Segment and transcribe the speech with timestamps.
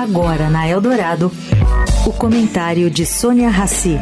[0.00, 1.30] Agora na Eldorado,
[2.06, 3.98] o comentário de Sônia Rassi.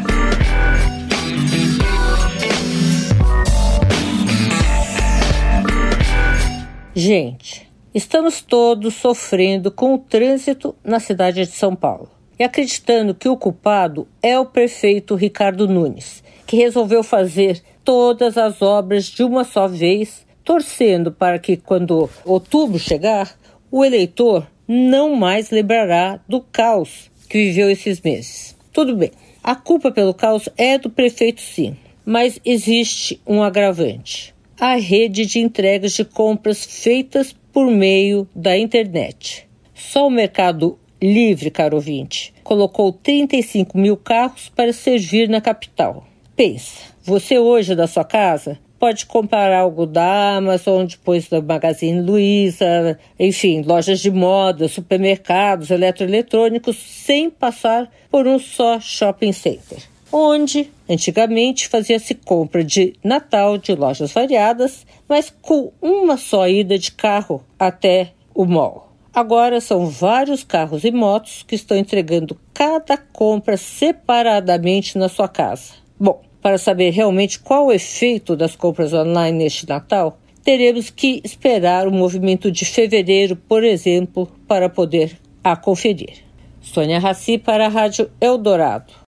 [6.95, 12.09] Gente, estamos todos sofrendo com o trânsito na cidade de São Paulo
[12.39, 18.61] e acreditando que o culpado é o prefeito Ricardo Nunes, que resolveu fazer todas as
[18.61, 23.37] obras de uma só vez, torcendo para que quando outubro chegar,
[23.69, 28.55] o eleitor não mais lembrará do caos que viveu esses meses.
[28.71, 29.09] Tudo bem,
[29.43, 31.75] a culpa pelo caos é do prefeito, sim,
[32.05, 39.47] mas existe um agravante: a rede de entregas de compras feitas por meio da internet.
[39.73, 46.05] Só o mercado livre, caro ouvinte, colocou 35 mil carros para servir na capital.
[46.35, 52.97] Pensa, você hoje da sua casa pode comprar algo da Amazon, depois da Magazine Luiza,
[53.19, 59.79] enfim, lojas de moda, supermercados, eletroeletrônicos, sem passar por um só shopping center.
[60.11, 66.91] Onde, antigamente, fazia-se compra de Natal de lojas variadas, mas com uma só ida de
[66.91, 68.89] carro até o mall.
[69.13, 75.73] Agora são vários carros e motos que estão entregando cada compra separadamente na sua casa.
[75.99, 81.87] Bom, para saber realmente qual o efeito das compras online neste Natal, teremos que esperar
[81.87, 86.23] o movimento de fevereiro, por exemplo, para poder a conferir.
[86.61, 88.93] Sônia Raci para a Rádio Eldorado.